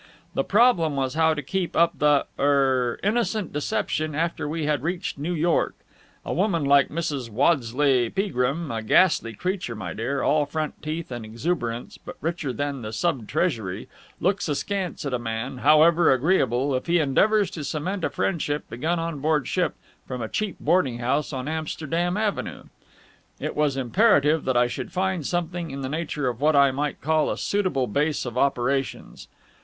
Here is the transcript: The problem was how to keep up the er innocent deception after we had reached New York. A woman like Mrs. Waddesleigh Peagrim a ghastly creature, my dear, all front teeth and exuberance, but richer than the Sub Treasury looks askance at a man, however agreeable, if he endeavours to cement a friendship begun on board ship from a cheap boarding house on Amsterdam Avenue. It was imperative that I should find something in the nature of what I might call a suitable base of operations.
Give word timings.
The 0.33 0.43
problem 0.43 0.95
was 0.95 1.13
how 1.13 1.35
to 1.35 1.43
keep 1.43 1.75
up 1.75 1.99
the 1.99 2.25
er 2.39 2.99
innocent 3.03 3.53
deception 3.53 4.15
after 4.15 4.49
we 4.49 4.65
had 4.65 4.81
reached 4.81 5.19
New 5.19 5.35
York. 5.35 5.75
A 6.25 6.33
woman 6.33 6.65
like 6.65 6.89
Mrs. 6.89 7.29
Waddesleigh 7.29 8.09
Peagrim 8.09 8.71
a 8.75 8.81
ghastly 8.81 9.33
creature, 9.33 9.75
my 9.75 9.93
dear, 9.93 10.23
all 10.23 10.47
front 10.47 10.81
teeth 10.81 11.11
and 11.11 11.23
exuberance, 11.23 11.99
but 12.03 12.17
richer 12.19 12.51
than 12.51 12.81
the 12.81 12.91
Sub 12.91 13.27
Treasury 13.27 13.87
looks 14.19 14.49
askance 14.49 15.05
at 15.05 15.13
a 15.13 15.19
man, 15.19 15.59
however 15.59 16.11
agreeable, 16.11 16.73
if 16.73 16.87
he 16.87 16.97
endeavours 16.97 17.51
to 17.51 17.63
cement 17.63 18.03
a 18.03 18.09
friendship 18.09 18.67
begun 18.71 18.97
on 18.97 19.19
board 19.19 19.47
ship 19.47 19.75
from 20.07 20.19
a 20.19 20.27
cheap 20.27 20.57
boarding 20.59 20.97
house 20.97 21.31
on 21.31 21.47
Amsterdam 21.47 22.17
Avenue. 22.17 22.63
It 23.39 23.55
was 23.55 23.77
imperative 23.77 24.45
that 24.45 24.57
I 24.57 24.65
should 24.65 24.91
find 24.91 25.23
something 25.23 25.69
in 25.69 25.81
the 25.81 25.89
nature 25.89 26.27
of 26.27 26.41
what 26.41 26.55
I 26.55 26.71
might 26.71 27.01
call 27.01 27.29
a 27.29 27.37
suitable 27.37 27.85
base 27.85 28.25
of 28.25 28.35
operations. 28.35 29.27